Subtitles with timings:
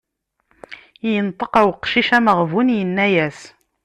[1.11, 3.39] Yenṭeq ar uqcic ameɣbun yenna-as.